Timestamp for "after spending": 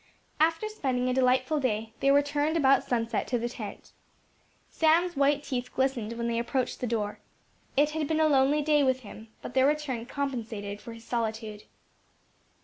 0.39-1.09